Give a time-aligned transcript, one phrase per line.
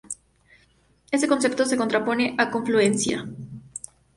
[1.11, 3.23] Este concepto se contrapone a confluencia.